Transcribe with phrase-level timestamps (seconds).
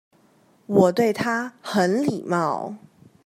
[0.65, 2.73] 我對他很禮貌